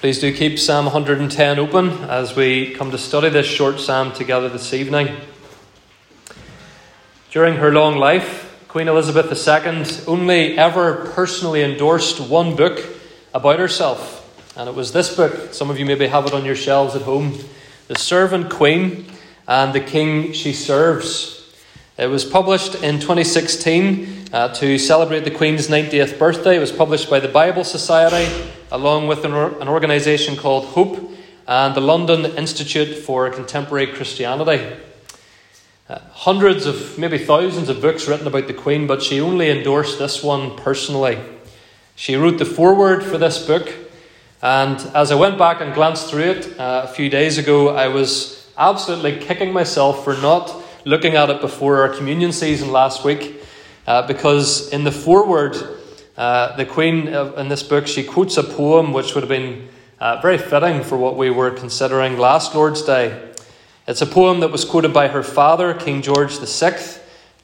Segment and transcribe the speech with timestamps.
[0.00, 4.48] Please do keep Psalm 110 open as we come to study this short psalm together
[4.48, 5.16] this evening.
[7.32, 12.78] During her long life, Queen Elizabeth II only ever personally endorsed one book
[13.34, 15.52] about herself, and it was this book.
[15.52, 17.36] Some of you maybe have it on your shelves at home
[17.88, 19.04] The Servant Queen
[19.48, 21.52] and the King She Serves.
[21.96, 26.56] It was published in 2016 uh, to celebrate the Queen's 90th birthday.
[26.56, 31.10] It was published by the Bible Society along with an, or- an organisation called Hope
[31.46, 34.76] and the London Institute for Contemporary Christianity.
[35.88, 39.98] Uh, hundreds of, maybe thousands of books written about the Queen, but she only endorsed
[39.98, 41.18] this one personally.
[41.96, 43.72] She wrote the foreword for this book,
[44.42, 47.88] and as I went back and glanced through it uh, a few days ago, I
[47.88, 50.54] was absolutely kicking myself for not
[50.84, 53.42] looking at it before our communion season last week,
[53.86, 55.56] uh, because in the foreword,
[56.18, 59.68] uh, the Queen in this book, she quotes a poem which would have been
[60.00, 63.32] uh, very fitting for what we were considering last Lord's Day.
[63.86, 66.76] It's a poem that was quoted by her father, King George VI,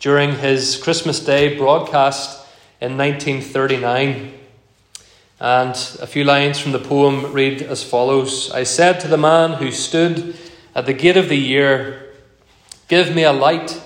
[0.01, 2.45] during his Christmas Day broadcast
[2.81, 4.33] in 1939.
[5.39, 9.53] And a few lines from the poem read as follows I said to the man
[9.53, 10.37] who stood
[10.75, 12.13] at the gate of the year,
[12.89, 13.81] Give me a light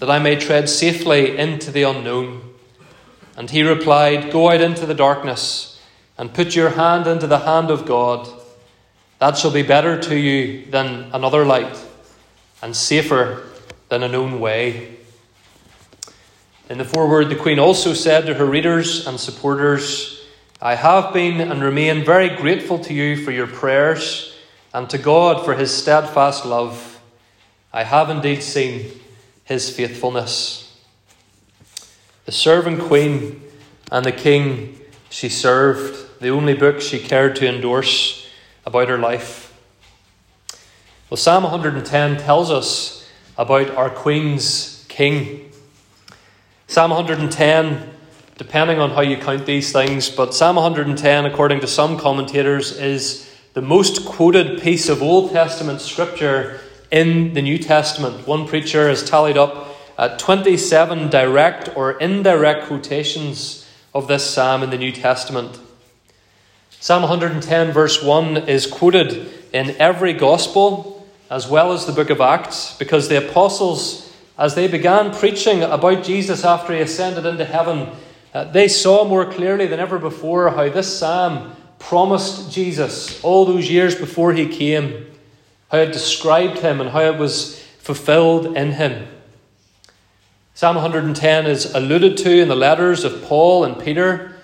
[0.00, 2.47] that I may tread safely into the unknown.
[3.38, 5.80] And he replied, Go out into the darkness
[6.18, 8.28] and put your hand into the hand of God.
[9.20, 11.78] That shall be better to you than another light
[12.60, 13.44] and safer
[13.90, 14.96] than a known way.
[16.68, 20.20] In the foreword, the Queen also said to her readers and supporters,
[20.60, 24.36] I have been and remain very grateful to you for your prayers
[24.74, 27.00] and to God for his steadfast love.
[27.72, 29.00] I have indeed seen
[29.44, 30.67] his faithfulness
[32.28, 33.40] the servant queen
[33.90, 38.28] and the king she served, the only book she cared to endorse
[38.66, 39.58] about her life.
[41.08, 45.50] Well, Psalm 110 tells us about our queen's king.
[46.66, 47.94] Psalm 110,
[48.36, 53.34] depending on how you count these things, but Psalm 110, according to some commentators, is
[53.54, 58.26] the most quoted piece of Old Testament scripture in the New Testament.
[58.26, 59.67] One preacher has tallied up
[59.98, 65.58] uh, 27 direct or indirect quotations of this psalm in the New Testament.
[66.70, 72.20] Psalm 110, verse 1, is quoted in every gospel as well as the book of
[72.20, 77.88] Acts because the apostles, as they began preaching about Jesus after he ascended into heaven,
[78.32, 83.68] uh, they saw more clearly than ever before how this psalm promised Jesus all those
[83.68, 85.06] years before he came,
[85.72, 89.08] how it described him and how it was fulfilled in him.
[90.58, 94.34] Psalm 110 is alluded to in the letters of Paul and Peter.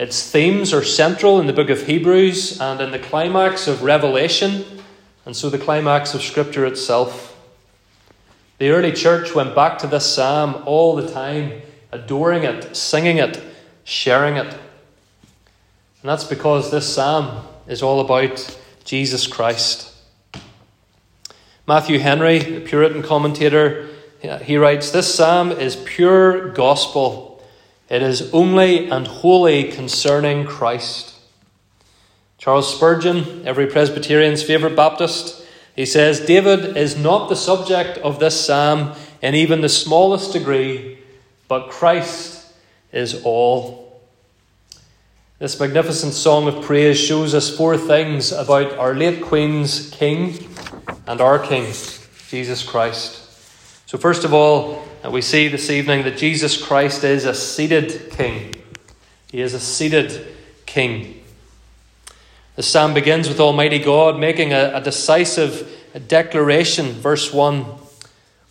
[0.00, 4.64] Its themes are central in the book of Hebrews and in the climax of Revelation,
[5.24, 7.40] and so the climax of Scripture itself.
[8.58, 13.40] The early church went back to this psalm all the time, adoring it, singing it,
[13.84, 14.52] sharing it.
[14.52, 14.58] And
[16.02, 19.94] that's because this psalm is all about Jesus Christ.
[21.68, 23.89] Matthew Henry, the Puritan commentator,
[24.20, 27.42] he writes This psalm is pure gospel,
[27.88, 31.14] it is only and wholly concerning Christ.
[32.38, 35.44] Charles Spurgeon, every Presbyterian's favourite Baptist,
[35.76, 40.98] he says David is not the subject of this psalm in even the smallest degree,
[41.48, 42.52] but Christ
[42.92, 44.00] is all.
[45.38, 50.48] This magnificent song of praise shows us four things about our late Queen's King
[51.06, 51.72] and our King,
[52.28, 53.29] Jesus Christ.
[53.90, 58.12] So, first of all, uh, we see this evening that Jesus Christ is a seated
[58.12, 58.54] king.
[59.32, 60.28] He is a seated
[60.64, 61.20] king.
[62.54, 65.68] The psalm begins with Almighty God making a, a decisive
[66.06, 66.92] declaration.
[66.92, 67.64] Verse 1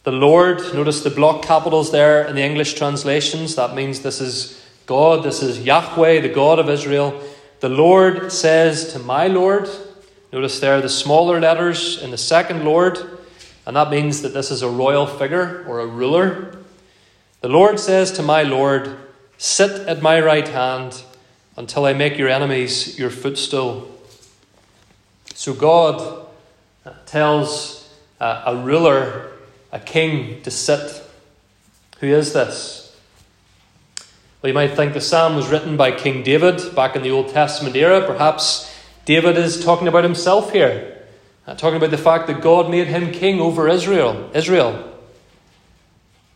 [0.04, 3.56] The Lord, notice the block capitals there in the English translations.
[3.56, 7.18] That means this is God, this is Yahweh, the God of Israel.
[7.62, 9.70] The Lord says to my Lord,
[10.34, 13.19] notice there the smaller letters in the second Lord.
[13.66, 16.58] And that means that this is a royal figure or a ruler.
[17.42, 18.98] The Lord says to my Lord,
[19.38, 21.02] Sit at my right hand
[21.56, 23.90] until I make your enemies your footstool.
[25.34, 26.28] So God
[26.86, 29.32] uh, tells uh, a ruler,
[29.72, 31.02] a king, to sit.
[32.02, 32.98] Who is this?
[34.42, 37.30] Well, you might think the psalm was written by King David back in the Old
[37.30, 38.06] Testament era.
[38.06, 38.74] Perhaps
[39.06, 40.99] David is talking about himself here.
[41.50, 44.30] Uh, talking about the fact that God made him king over Israel.
[44.36, 44.88] Israel.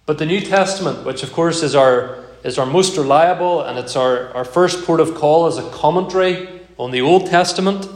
[0.08, 3.96] But the New Testament, which of course is our, is our most reliable and it's
[3.96, 7.88] our, our first port of call as a commentary on the Old Testament,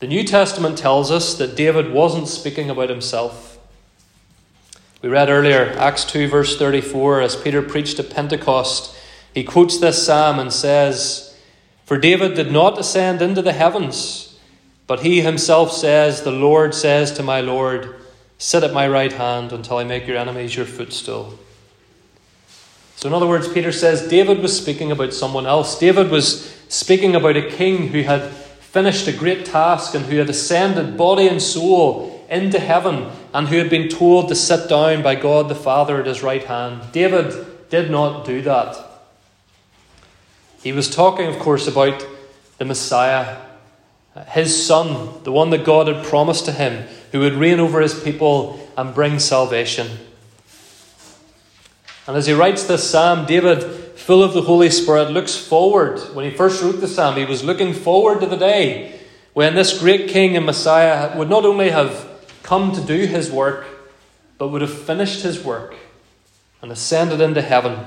[0.00, 3.56] The New Testament tells us that David wasn't speaking about himself.
[5.00, 8.96] We read earlier, Acts 2, verse 34, as Peter preached at Pentecost,
[9.32, 11.38] he quotes this psalm and says,
[11.84, 14.31] For David did not ascend into the heavens,
[14.86, 17.96] but he himself says, The Lord says to my Lord,
[18.38, 21.38] Sit at my right hand until I make your enemies your footstool.
[22.96, 25.78] So, in other words, Peter says David was speaking about someone else.
[25.78, 30.30] David was speaking about a king who had finished a great task and who had
[30.30, 35.14] ascended body and soul into heaven and who had been told to sit down by
[35.14, 36.80] God the Father at his right hand.
[36.90, 38.76] David did not do that.
[40.62, 42.06] He was talking, of course, about
[42.58, 43.36] the Messiah,
[44.28, 47.98] his son, the one that God had promised to him, who would reign over his
[47.98, 49.98] people and bring salvation.
[52.06, 53.62] And as he writes this psalm, David,
[53.96, 55.98] full of the Holy Spirit, looks forward.
[56.14, 58.98] When he first wrote the psalm, he was looking forward to the day
[59.32, 62.08] when this great king and Messiah would not only have
[62.42, 63.66] come to do his work,
[64.36, 65.74] but would have finished his work
[66.60, 67.78] and ascended into heaven.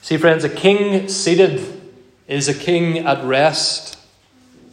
[0.00, 1.79] See, friends, a king seated
[2.30, 3.98] is a king at rest,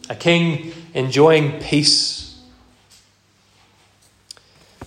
[0.08, 2.40] a king enjoying peace.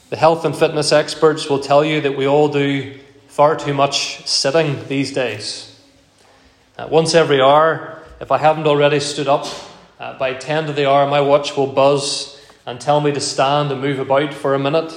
[0.10, 2.98] The health and fitness experts will tell you that we all do
[3.28, 5.80] far too much sitting these days.
[6.78, 9.46] Uh, once every hour, if I haven't already stood up,
[10.00, 13.72] uh, by 10 to the hour, my watch will buzz and tell me to stand
[13.72, 14.94] and move about for a minute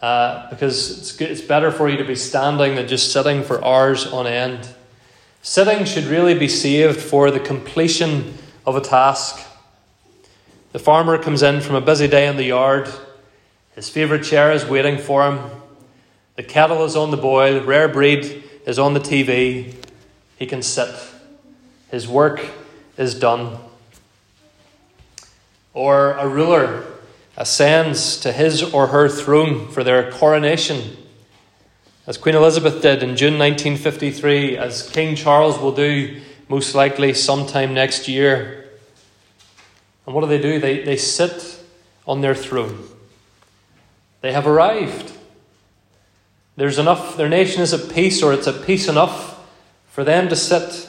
[0.00, 3.62] uh, because it's, good, it's better for you to be standing than just sitting for
[3.62, 4.74] hours on end.
[5.42, 8.34] Sitting should really be saved for the completion
[8.66, 9.46] of a task.
[10.72, 12.88] The farmer comes in from a busy day in the yard.
[13.74, 15.50] His favourite chair is waiting for him.
[16.36, 17.64] The kettle is on the boil.
[17.64, 19.74] Rare breed is on the TV.
[20.38, 20.94] He can sit.
[21.90, 22.44] His work
[22.96, 23.58] is done.
[25.72, 26.84] Or a ruler
[27.36, 30.96] ascends to his or her throne for their coronation,
[32.08, 37.74] as Queen Elizabeth did in June 1953, as King Charles will do most likely sometime
[37.74, 38.70] next year.
[40.06, 40.58] And what do they do?
[40.58, 41.62] They, they sit
[42.06, 42.82] on their throne.
[44.22, 45.12] They have arrived.
[46.56, 49.46] There's enough, their nation is at peace, or it's at peace enough
[49.90, 50.88] for them to sit.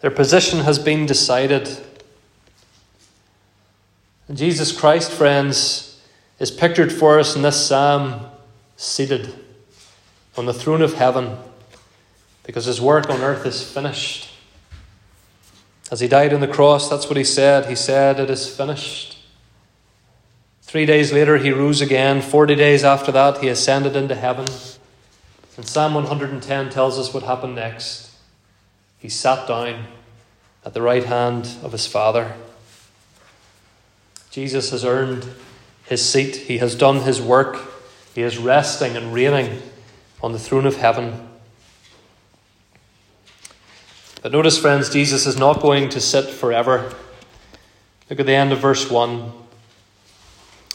[0.00, 1.78] Their position has been decided.
[4.26, 6.02] And Jesus Christ, friends,
[6.40, 8.26] is pictured for us in this psalm
[8.76, 9.43] seated
[10.36, 11.38] on the throne of heaven
[12.44, 14.30] because his work on earth is finished.
[15.90, 17.66] As he died on the cross, that's what he said.
[17.66, 19.18] He said, It is finished.
[20.62, 22.20] Three days later, he rose again.
[22.20, 24.46] Forty days after that, he ascended into heaven.
[25.56, 28.10] And Psalm 110 tells us what happened next.
[28.98, 29.84] He sat down
[30.64, 32.34] at the right hand of his Father.
[34.30, 35.28] Jesus has earned
[35.84, 37.58] his seat, he has done his work,
[38.14, 39.62] he is resting and reigning
[40.24, 41.28] on the throne of heaven.
[44.22, 46.94] But notice, friends, Jesus is not going to sit forever.
[48.08, 49.30] Look at the end of verse 1.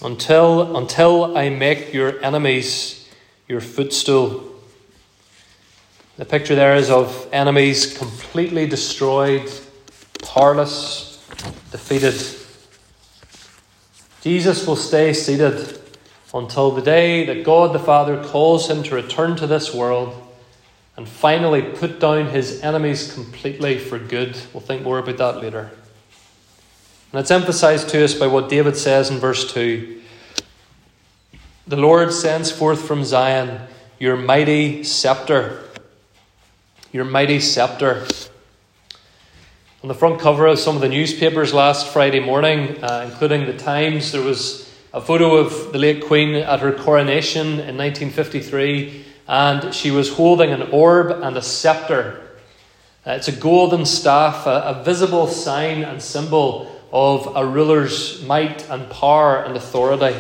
[0.04, 3.10] Until, until I make your enemies
[3.48, 4.44] your footstool.
[6.18, 9.50] The picture there is of enemies completely destroyed,
[10.22, 11.26] powerless,
[11.72, 12.14] defeated.
[14.22, 15.79] Jesus will stay seated
[16.34, 20.14] until the day that God the Father calls him to return to this world
[20.96, 24.38] and finally put down his enemies completely for good.
[24.54, 25.72] We'll think more about that later.
[27.12, 30.02] And it's emphasized to us by what David says in verse 2
[31.68, 33.68] The Lord sends forth from Zion
[33.98, 35.64] your mighty scepter.
[36.92, 38.08] Your mighty scepter.
[39.82, 43.58] On the front cover of some of the newspapers last Friday morning, uh, including the
[43.58, 49.74] Times, there was a photo of the late Queen at her coronation in 1953, and
[49.74, 52.22] she was holding an orb and a scepter.
[53.06, 58.68] Uh, it's a golden staff, a, a visible sign and symbol of a ruler's might
[58.70, 60.18] and power and authority.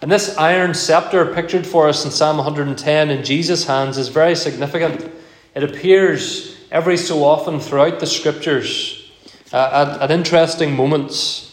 [0.00, 4.34] And this iron scepter, pictured for us in Psalm 110 in Jesus' hands, is very
[4.34, 5.12] significant.
[5.54, 9.12] It appears every so often throughout the scriptures
[9.52, 11.51] uh, at, at, interesting moments.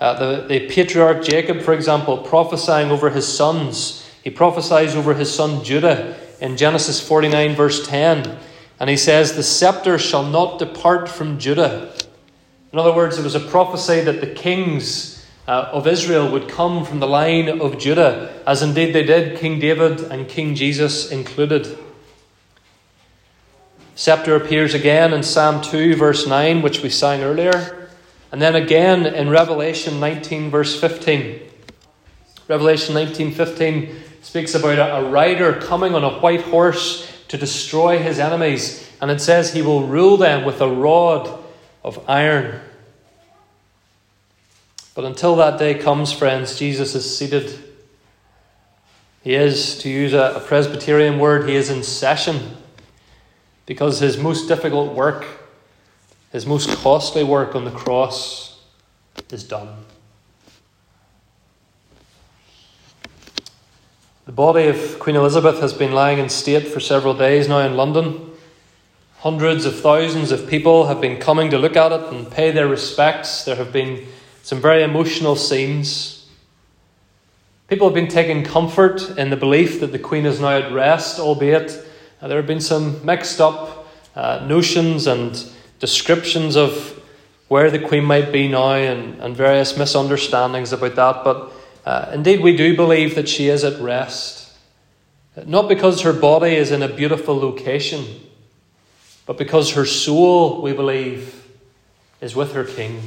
[0.00, 5.34] Uh, the, the patriarch Jacob, for example, prophesying over his sons, he prophesies over his
[5.34, 8.38] son Judah in Genesis 49, verse 10.
[8.80, 11.92] And he says, The scepter shall not depart from Judah.
[12.72, 16.84] In other words, it was a prophecy that the kings uh, of Israel would come
[16.84, 21.78] from the line of Judah, as indeed they did, King David and King Jesus included.
[23.94, 27.77] Scepter appears again in Psalm 2, verse 9, which we sang earlier,
[28.32, 31.40] and then again in Revelation 19, verse 15.
[32.48, 38.18] Revelation 19, 15 speaks about a, rider coming on a white horse to destroy his
[38.18, 41.42] enemies, and it says he will rule them with a rod
[41.84, 42.60] of iron.
[44.94, 47.56] But until that day comes, friends, Jesus is seated.
[49.22, 52.56] He is, to use a Presbyterian word, he is in session
[53.66, 55.26] because his most difficult work,
[56.32, 58.48] his most costly work on the cross,
[59.30, 59.84] is done.
[64.26, 67.76] The body of Queen Elizabeth has been lying in state for several days now in
[67.76, 68.30] London.
[69.20, 72.68] Hundreds of thousands of people have been coming to look at it and pay their
[72.68, 73.44] respects.
[73.44, 74.06] There have been
[74.42, 76.28] some very emotional scenes.
[77.68, 81.18] People have been taking comfort in the belief that the Queen is now at rest,
[81.18, 81.84] albeit
[82.20, 87.00] uh, there have been some mixed up uh, notions and descriptions of
[87.48, 91.24] where the Queen might be now and, and various misunderstandings about that.
[91.24, 91.52] But
[91.86, 94.52] uh, indeed, we do believe that she is at rest.
[95.46, 98.04] Not because her body is in a beautiful location,
[99.24, 101.46] but because her soul, we believe,
[102.20, 103.00] is with her King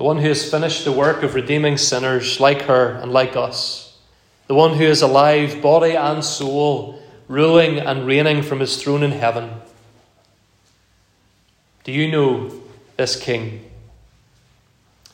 [0.00, 3.98] the one who has finished the work of redeeming sinners like her and like us,
[4.46, 9.10] the one who is alive, body and soul, ruling and reigning from his throne in
[9.10, 9.50] heaven.
[11.84, 12.50] Do you know
[12.96, 13.70] this King?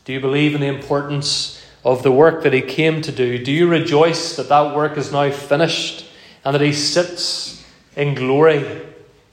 [0.05, 3.43] Do you believe in the importance of the work that he came to do?
[3.43, 6.07] Do you rejoice that that work is now finished
[6.45, 7.65] and that he sits
[7.97, 8.83] in glory,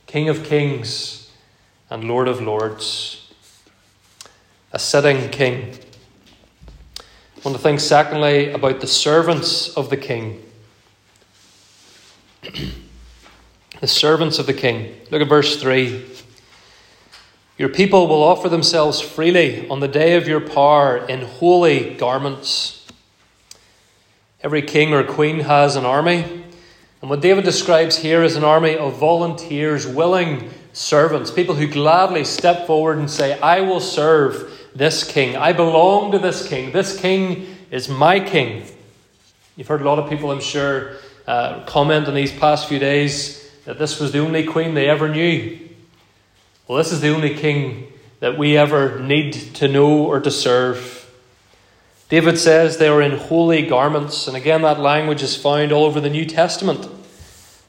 [0.07, 1.31] King of kings
[1.89, 3.23] and Lord of lords?
[4.73, 5.77] a sitting king.
[6.99, 10.43] I want to think, secondly, about the servants of the king.
[13.79, 14.99] the servants of the king.
[15.11, 16.03] Look at verse 3.
[17.57, 22.87] Your people will offer themselves freely on the day of your power in holy garments.
[24.41, 26.43] Every king or queen has an army.
[27.01, 32.23] And what David describes here is an army of volunteers, willing servants, people who gladly
[32.23, 35.37] step forward and say, I will serve this king.
[35.37, 36.71] I belong to this king.
[36.71, 38.65] This king is my king.
[39.55, 40.93] You've heard a lot of people, I'm sure,
[41.27, 45.07] uh, comment in these past few days that this was the only queen they ever
[45.07, 45.59] knew.
[46.67, 47.91] Well, this is the only king
[48.21, 51.11] that we ever need to know or to serve.
[52.07, 55.99] David says they are in holy garments, and again, that language is found all over
[55.99, 56.87] the New Testament.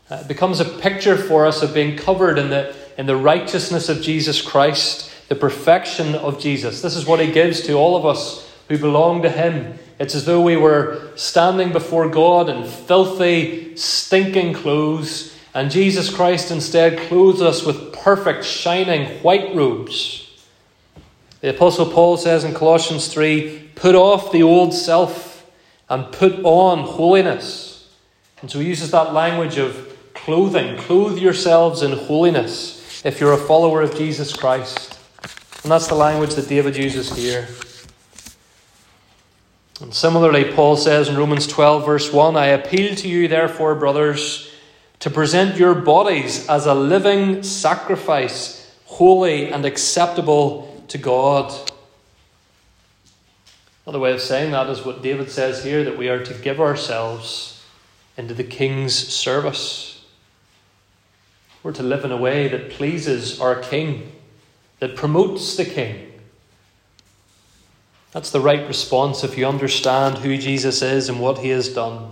[0.09, 3.89] Uh, it becomes a picture for us of being covered in the, in the righteousness
[3.89, 6.83] of Jesus Christ the perfection of Jesus.
[6.83, 9.79] This is what he gives to all of us who belong to him.
[9.99, 16.51] It's as though we were standing before God in filthy, stinking clothes, and Jesus Christ
[16.51, 20.31] instead clothes us with perfect, shining white robes.
[21.41, 25.51] The Apostle Paul says in Colossians 3 put off the old self
[25.89, 27.91] and put on holiness.
[28.43, 30.77] And so he uses that language of clothing.
[30.77, 34.99] Clothe yourselves in holiness if you're a follower of Jesus Christ.
[35.63, 37.49] And that's the language that David uses here.
[39.81, 44.54] And similarly, Paul says in Romans 12, verse 1 I appeal to you, therefore, brothers,
[45.05, 51.53] to present your bodies as a living sacrifice, holy and acceptable to God.
[53.85, 56.59] Another way of saying that is what David says here that we are to give
[56.59, 57.63] ourselves
[58.17, 60.03] into the king's service.
[61.63, 64.11] We're to live in a way that pleases our king
[64.79, 66.15] that promotes the king.
[68.13, 72.11] That's the right response if you understand who Jesus is and what he has done.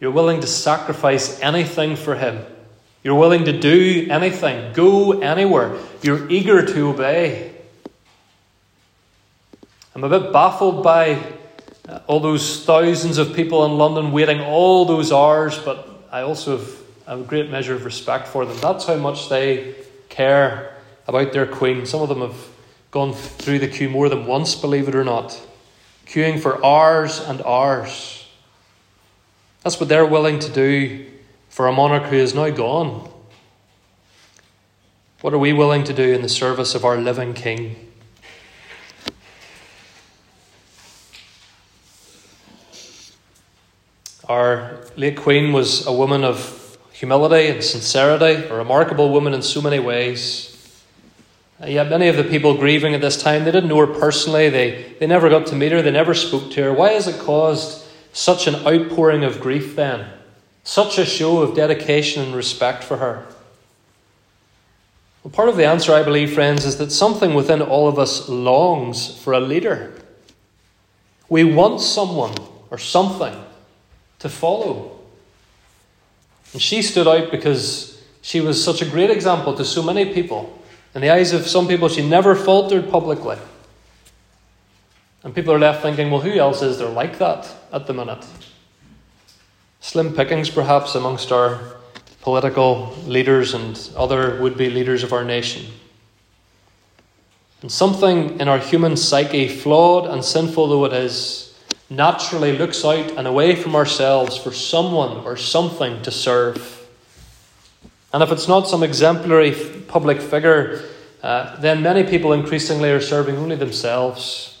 [0.00, 2.44] You're willing to sacrifice anything for him.
[3.02, 5.78] You're willing to do anything, go anywhere.
[6.02, 7.54] You're eager to obey.
[9.94, 11.20] I'm a bit baffled by
[11.88, 16.58] uh, all those thousands of people in London waiting all those hours, but I also
[16.58, 16.68] have,
[17.06, 18.56] have a great measure of respect for them.
[18.60, 19.74] That's how much they
[20.08, 20.76] care
[21.06, 21.86] about their queen.
[21.86, 22.36] Some of them have
[22.90, 25.40] gone through the queue more than once, believe it or not,
[26.06, 28.17] queuing for hours and hours.
[29.62, 31.06] That's what they're willing to do
[31.48, 33.10] for a monarch who is now gone.
[35.20, 37.88] What are we willing to do in the service of our living king?
[44.28, 49.60] Our late queen was a woman of humility and sincerity, a remarkable woman in so
[49.62, 50.54] many ways.
[51.60, 54.50] Uh, yet many of the people grieving at this time, they didn't know her personally.
[54.50, 55.82] They, they never got to meet her.
[55.82, 56.72] They never spoke to her.
[56.72, 57.87] Why has it caused
[58.18, 60.10] such an outpouring of grief then?
[60.64, 63.24] Such a show of dedication and respect for her?
[65.22, 68.28] Well, part of the answer, I believe, friends, is that something within all of us
[68.28, 69.94] longs for a leader.
[71.28, 72.34] We want someone
[72.70, 73.34] or something
[74.18, 74.98] to follow.
[76.52, 80.60] And she stood out because she was such a great example to so many people.
[80.92, 83.38] In the eyes of some people, she never faltered publicly.
[85.24, 88.24] And people are left thinking, well, who else is there like that at the minute?
[89.80, 91.60] Slim pickings, perhaps, amongst our
[92.20, 95.66] political leaders and other would be leaders of our nation.
[97.62, 101.58] And something in our human psyche, flawed and sinful though it is,
[101.90, 106.86] naturally looks out and away from ourselves for someone or something to serve.
[108.12, 109.52] And if it's not some exemplary
[109.88, 110.84] public figure,
[111.22, 114.57] uh, then many people increasingly are serving only themselves.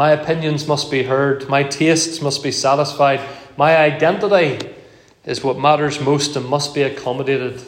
[0.00, 3.20] My opinions must be heard, my tastes must be satisfied,
[3.58, 4.66] my identity
[5.26, 7.60] is what matters most and must be accommodated.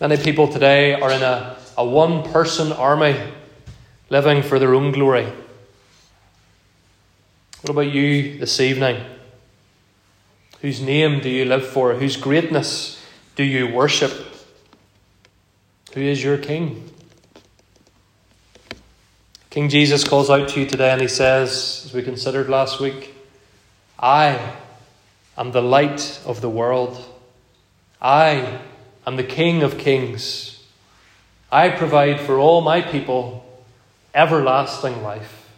[0.00, 3.14] Many people today are in a, a one person army
[4.08, 5.26] living for their own glory.
[7.60, 9.04] What about you this evening?
[10.62, 11.92] Whose name do you live for?
[11.92, 13.04] Whose greatness
[13.36, 14.12] do you worship?
[15.92, 16.90] Who is your King?
[19.50, 23.12] King Jesus calls out to you today and he says, as we considered last week,
[23.98, 24.54] I
[25.36, 27.04] am the light of the world.
[28.00, 28.60] I
[29.04, 30.64] am the King of kings.
[31.50, 33.44] I provide for all my people
[34.14, 35.50] everlasting life.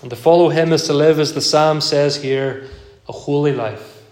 [0.00, 2.68] And to follow him is to live, as the psalm says here,
[3.06, 4.02] a holy life.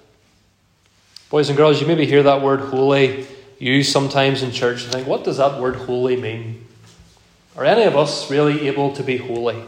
[1.30, 3.26] Boys and girls, you maybe hear that word holy
[3.58, 6.66] used sometimes in church and think, what does that word holy mean?
[7.58, 9.60] Are any of us really able to be holy?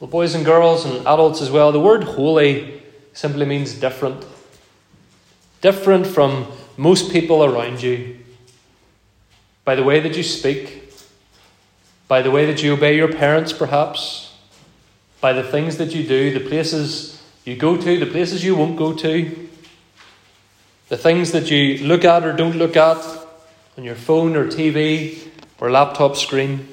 [0.00, 2.82] Well, boys and girls and adults as well, the word holy
[3.12, 4.26] simply means different.
[5.60, 8.18] Different from most people around you.
[9.64, 10.92] By the way that you speak,
[12.08, 14.34] by the way that you obey your parents, perhaps,
[15.20, 18.76] by the things that you do, the places you go to, the places you won't
[18.76, 19.48] go to,
[20.88, 22.98] the things that you look at or don't look at
[23.76, 25.28] on your phone or TV
[25.60, 26.68] or laptop screen.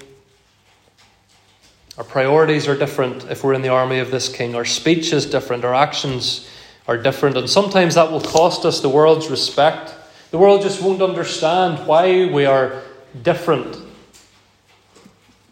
[1.98, 4.54] Our priorities are different if we're in the army of this king.
[4.54, 5.64] Our speech is different.
[5.64, 6.50] Our actions
[6.88, 7.38] are different.
[7.38, 9.94] And sometimes that will cost us the world's respect.
[10.32, 12.82] The world just won't understand why we are
[13.24, 13.78] different.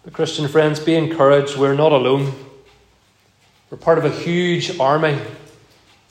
[0.04, 1.58] But, Christian friends, be encouraged.
[1.58, 2.34] We're not alone.
[3.70, 5.18] We're part of a huge army,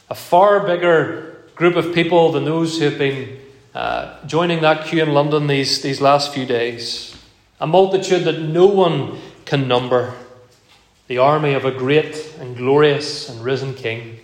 [0.09, 3.39] a far bigger group of people than those who have been
[3.75, 7.12] uh, joining that queue in London these, these last few days.
[7.63, 10.15] A multitude that no one can number
[11.07, 14.19] the army of a great and glorious and risen King.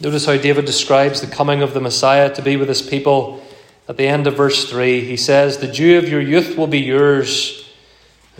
[0.00, 3.40] Notice how David describes the coming of the Messiah to be with his people
[3.88, 5.02] at the end of verse 3.
[5.02, 7.70] He says, The dew of your youth will be yours.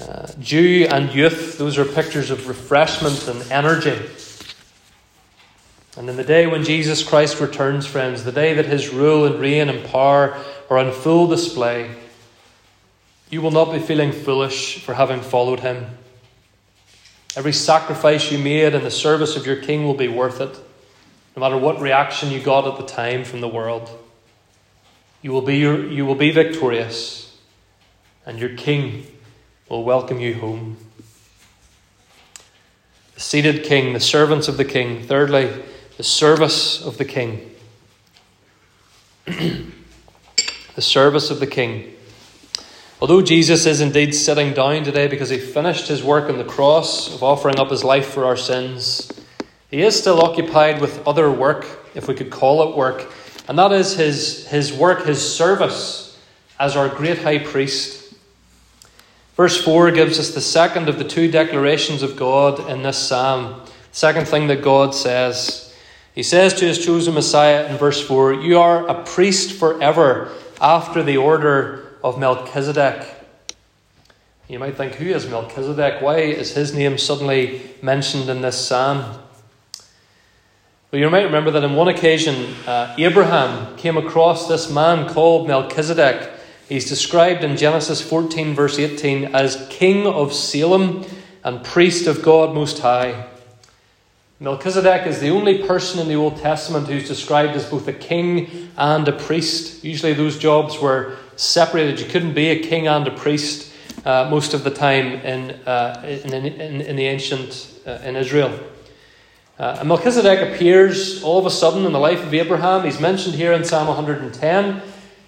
[0.01, 3.97] Uh, dew and youth, those are pictures of refreshment and energy.
[5.97, 9.39] And in the day when Jesus Christ returns, friends, the day that his rule and
[9.39, 10.37] reign and power
[10.69, 11.95] are on full display,
[13.31, 15.87] you will not be feeling foolish for having followed him.
[17.37, 20.59] Every sacrifice you made in the service of your king will be worth it,
[21.37, 23.89] no matter what reaction you got at the time from the world.
[25.23, 27.39] You will be, your, you will be victorious,
[28.27, 29.07] and your king
[29.69, 30.77] will welcome you home.
[33.15, 35.05] The seated king, the servants of the king.
[35.05, 35.53] Thirdly,
[35.99, 37.55] the service of the king.
[39.27, 39.73] the
[40.79, 41.95] service of the king.
[43.01, 47.15] Although Jesus is indeed sitting down today because he finished his work on the cross
[47.15, 49.11] of offering up his life for our sins,
[49.71, 53.11] he is still occupied with other work, if we could call it work,
[53.49, 56.21] and that is his, his work, his service
[56.59, 58.15] as our great high priest.
[59.35, 63.63] Verse 4 gives us the second of the two declarations of God in this psalm.
[63.93, 65.75] Second thing that God says.
[66.15, 71.03] He says to his chosen Messiah in verse 4 You are a priest forever after
[71.03, 73.17] the order of Melchizedek.
[74.49, 76.03] You might think, who is Melchizedek?
[76.03, 79.19] Why is his name suddenly mentioned in this psalm?
[80.91, 85.47] Well, you might remember that on one occasion, uh, Abraham came across this man called
[85.47, 86.29] Melchizedek.
[86.69, 91.05] He's described in Genesis 14, verse 18, as king of Salem
[91.45, 93.27] and priest of God Most High.
[94.41, 98.71] Melchizedek is the only person in the Old Testament who's described as both a king
[98.77, 99.85] and a priest.
[99.85, 101.99] Usually, those jobs were separated.
[101.99, 103.73] You couldn't be a king and a priest
[104.05, 108.59] uh, most of the time in, uh, in, in, in, the ancient uh, in Israel.
[109.59, 112.85] Uh, and Melchizedek appears all of a sudden in the life of Abraham.
[112.85, 114.83] He's mentioned here in Psalm 110,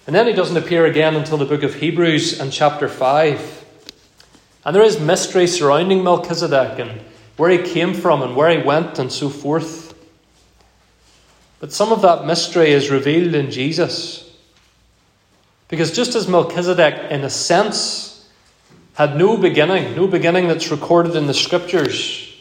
[0.05, 3.65] and then he doesn't appear again until the book of Hebrews and chapter 5.
[4.65, 7.01] And there is mystery surrounding Melchizedek and
[7.37, 9.95] where he came from and where he went and so forth.
[11.59, 14.22] But some of that mystery is revealed in Jesus.
[15.73, 18.29] Because just as Melchizedek, in a sense,
[18.93, 22.31] had no beginning, no beginning that's recorded in the scriptures,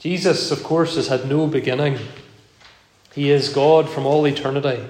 [0.00, 2.00] Jesus, of course, has had no beginning.
[3.14, 4.84] He is God from all eternity.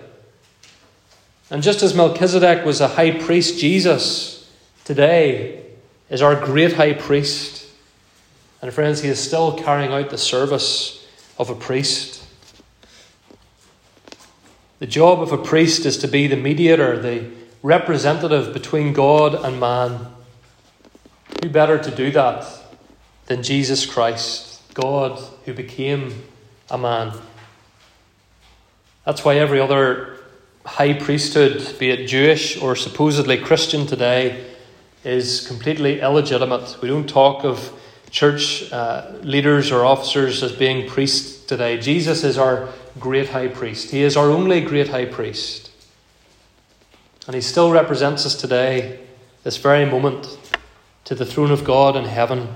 [1.50, 4.50] And just as Melchizedek was a high priest, Jesus
[4.84, 5.62] today
[6.08, 7.66] is our great high priest.
[8.62, 11.06] And friends, he is still carrying out the service
[11.38, 12.24] of a priest.
[14.78, 19.60] The job of a priest is to be the mediator, the representative between God and
[19.60, 20.06] man.
[21.42, 22.46] Who better to do that
[23.26, 24.60] than Jesus Christ?
[24.74, 26.22] God who became
[26.70, 27.12] a man.
[29.04, 30.18] That's why every other
[30.64, 34.44] high priesthood, be it Jewish or supposedly Christian today,
[35.04, 36.78] is completely illegitimate.
[36.80, 37.72] We don't talk of
[38.10, 41.78] church uh, leaders or officers as being priests today.
[41.78, 42.68] Jesus is our
[43.00, 45.61] great high priest, He is our only great high priest.
[47.26, 48.98] And He still represents us today,
[49.44, 50.38] this very moment,
[51.04, 52.48] to the throne of God in heaven.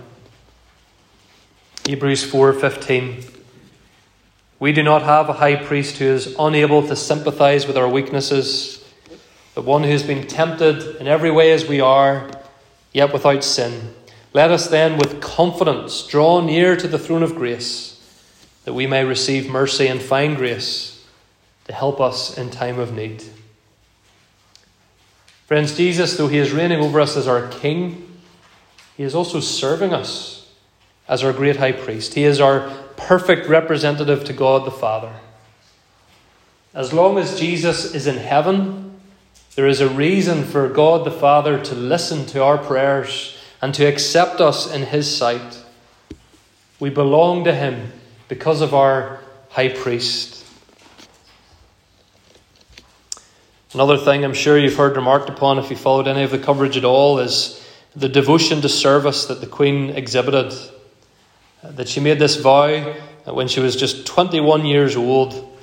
[1.87, 3.31] Hebrews 4:15
[4.59, 8.85] We do not have a high priest who is unable to sympathize with our weaknesses,
[9.55, 12.29] but one who has been tempted in every way as we are,
[12.93, 13.95] yet without sin.
[14.33, 18.01] Let us then with confidence draw near to the throne of grace,
[18.65, 21.05] that we may receive mercy and find grace
[21.67, 23.23] to help us in time of need.
[25.47, 28.19] Friends, Jesus, though he is reigning over us as our king,
[28.97, 30.53] he is also serving us
[31.09, 32.15] as our great high priest.
[32.15, 35.13] He is our perfect representative to God the Father.
[36.75, 38.99] As long as Jesus is in heaven,
[39.55, 43.85] there is a reason for God the Father to listen to our prayers and to
[43.85, 45.63] accept us in His sight.
[46.81, 47.93] We belong to Him
[48.29, 50.45] because of our high priest.
[53.75, 56.77] Another thing I'm sure you've heard remarked upon if you followed any of the coverage
[56.77, 60.53] at all is the devotion to service that the Queen exhibited
[61.63, 65.59] uh, that she made this vow when she was just 21 years old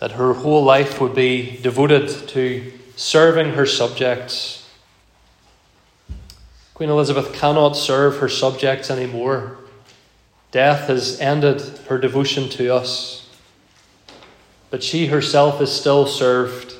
[0.00, 4.68] that her whole life would be devoted to serving her subjects.
[6.74, 9.56] Queen Elizabeth cannot serve her subjects anymore.
[10.50, 13.30] Death has ended her devotion to us.
[14.68, 16.75] But she herself is still served,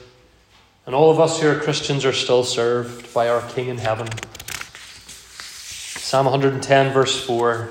[0.87, 4.09] and all of us who are Christians are still served by our King in heaven.
[5.99, 7.69] Psalm 110, verse 4.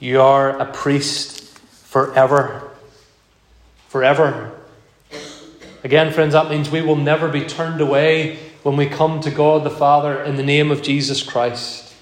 [0.00, 2.70] You are a priest forever.
[3.88, 4.50] Forever.
[5.84, 9.64] Again, friends, that means we will never be turned away when we come to God
[9.64, 11.94] the Father in the name of Jesus Christ.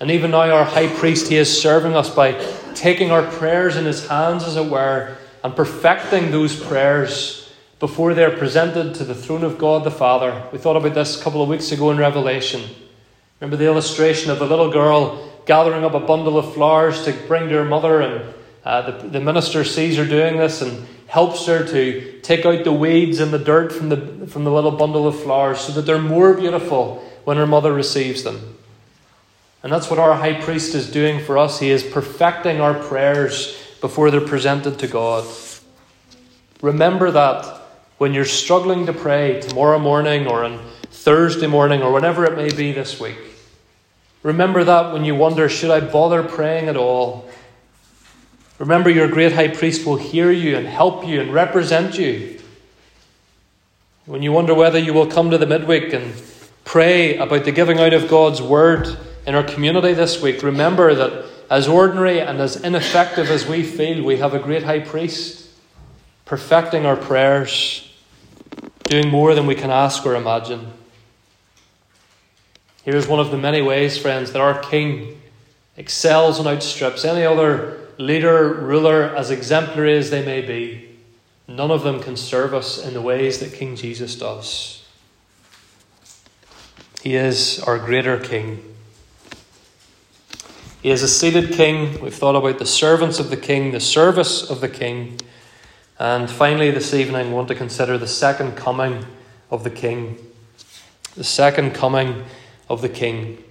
[0.00, 2.32] And even now, our high priest, he is serving us by
[2.74, 7.41] taking our prayers in his hands, as it were, and perfecting those prayers
[7.82, 10.40] before they're presented to the throne of God the Father.
[10.52, 12.62] We thought about this a couple of weeks ago in Revelation.
[13.40, 17.48] Remember the illustration of the little girl gathering up a bundle of flowers to bring
[17.48, 21.66] to her mother, and uh, the, the minister sees her doing this and helps her
[21.66, 25.20] to take out the weeds and the dirt from the, from the little bundle of
[25.20, 28.56] flowers so that they're more beautiful when her mother receives them.
[29.64, 31.58] And that's what our high priest is doing for us.
[31.58, 35.26] He is perfecting our prayers before they're presented to God.
[36.60, 37.58] Remember that
[38.02, 40.58] when you're struggling to pray tomorrow morning or on
[40.90, 43.16] Thursday morning or whenever it may be this week.
[44.24, 47.30] Remember that when you wonder, should I bother praying at all?
[48.58, 52.40] Remember, your great high priest will hear you and help you and represent you.
[54.06, 56.12] When you wonder whether you will come to the midweek and
[56.64, 61.24] pray about the giving out of God's word in our community this week, remember that
[61.48, 65.50] as ordinary and as ineffective as we feel, we have a great high priest
[66.24, 67.88] perfecting our prayers,
[68.92, 70.70] doing more than we can ask or imagine.
[72.84, 75.18] Here is one of the many ways, friends, that our King
[75.78, 80.90] excels and outstrips any other leader, ruler, as exemplary as they may be.
[81.48, 84.86] None of them can serve us in the ways that King Jesus does.
[87.02, 88.74] He is our greater King.
[90.82, 91.98] He is a seated King.
[92.02, 95.18] We've thought about the servants of the King, the service of the King.
[96.02, 99.06] And finally, this evening, we want to consider the second coming
[99.52, 100.18] of the King.
[101.14, 102.24] The second coming
[102.68, 103.44] of the king.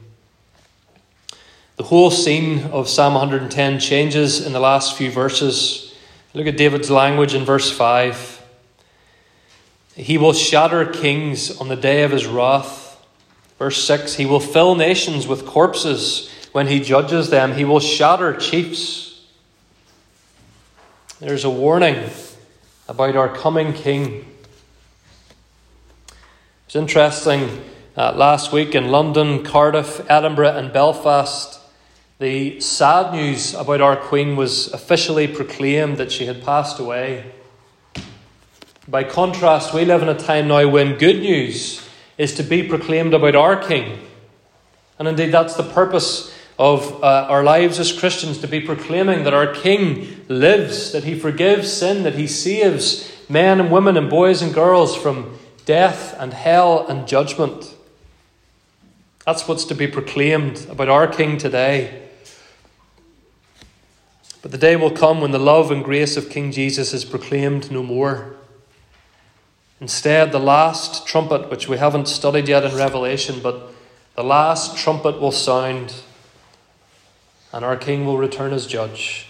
[1.78, 5.96] The whole scene of Psalm 110 changes in the last few verses.
[6.34, 8.46] Look at David's language in verse 5.
[9.96, 13.02] He will shatter kings on the day of his wrath.
[13.60, 18.36] Verse 6 He will fill nations with corpses when he judges them, he will shatter
[18.36, 19.26] chiefs.
[21.22, 22.10] There's a warning
[22.92, 24.26] about our coming king.
[26.66, 27.64] It's interesting.
[27.96, 31.62] Uh, last week in London, Cardiff, Edinburgh, and Belfast,
[32.20, 37.32] the sad news about our Queen was officially proclaimed that she had passed away.
[38.90, 43.14] By contrast, we live in a time now when good news is to be proclaimed
[43.14, 44.06] about our King.
[45.00, 49.34] And indeed, that's the purpose of uh, our lives as Christians to be proclaiming that
[49.34, 54.44] our King lives, that He forgives sin, that He saves men and women and boys
[54.44, 57.76] and girls from death and hell and judgment.
[59.26, 62.08] That's what's to be proclaimed about our King today.
[64.44, 67.72] But the day will come when the love and grace of King Jesus is proclaimed
[67.72, 68.36] no more.
[69.80, 73.74] Instead, the last trumpet, which we haven't studied yet in Revelation, but
[74.16, 75.96] the last trumpet will sound,
[77.54, 79.28] and our King will return as judge.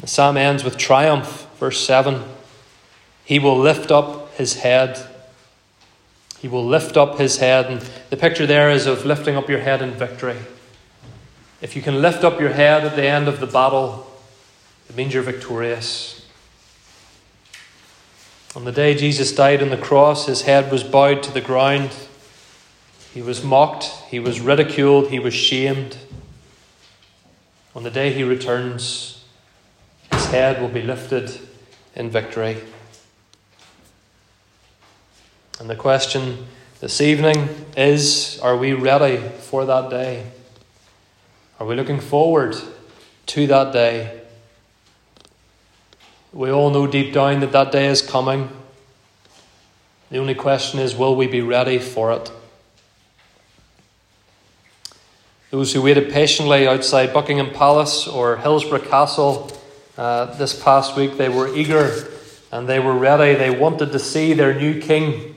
[0.00, 2.22] The psalm ends with triumph, verse 7.
[3.24, 5.04] He will lift up his head.
[6.38, 7.66] He will lift up his head.
[7.66, 7.80] And
[8.10, 10.36] the picture there is of lifting up your head in victory.
[11.62, 14.06] If you can lift up your head at the end of the battle,
[14.88, 16.26] it means you're victorious.
[18.54, 21.90] On the day Jesus died on the cross, his head was bowed to the ground.
[23.16, 25.96] He was mocked, he was ridiculed, he was shamed.
[27.74, 29.24] On the day he returns,
[30.12, 31.30] his head will be lifted
[31.94, 32.58] in victory.
[35.58, 36.46] And the question
[36.80, 40.26] this evening is Are we ready for that day?
[41.58, 42.54] Are we looking forward
[43.28, 44.20] to that day?
[46.34, 48.50] We all know deep down that that day is coming.
[50.10, 52.30] The only question is will we be ready for it?
[55.50, 59.52] Those who waited patiently outside Buckingham Palace or Hillsborough Castle
[59.96, 62.08] uh, this past week, they were eager
[62.50, 63.38] and they were ready.
[63.38, 65.36] They wanted to see their new king.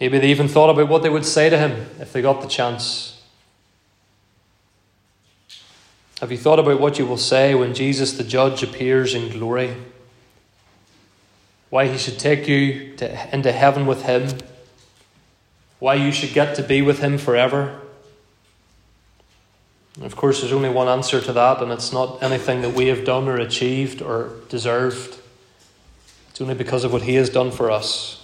[0.00, 2.48] Maybe they even thought about what they would say to him if they got the
[2.48, 3.22] chance.
[6.20, 9.76] Have you thought about what you will say when Jesus the judge appears in glory?
[11.70, 14.38] Why he should take you to, into heaven with him?
[15.78, 17.80] Why you should get to be with him forever?
[20.02, 23.04] Of course, there's only one answer to that, and it's not anything that we have
[23.04, 25.18] done or achieved or deserved.
[26.28, 28.22] It's only because of what he has done for us.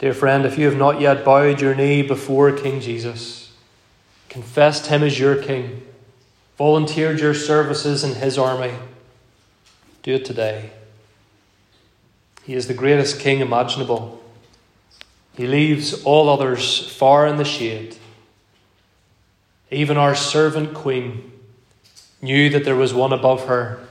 [0.00, 3.52] Dear friend, if you have not yet bowed your knee before King Jesus,
[4.28, 5.86] confessed him as your king,
[6.56, 8.74] volunteered your services in his army,
[10.02, 10.70] do it today.
[12.44, 14.22] He is the greatest king imaginable.
[15.36, 17.96] He leaves all others far in the shade.
[19.70, 21.32] Even our servant queen
[22.22, 23.86] knew that there was one above her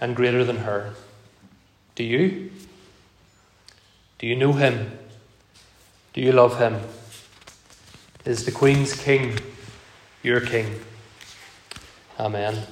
[0.00, 0.94] and greater than her.
[1.94, 2.50] Do you?
[4.18, 4.98] Do you know him?
[6.12, 6.80] Do you love him?
[8.24, 9.38] Is the Queen's King
[10.22, 10.80] your King.
[12.18, 12.64] Amen.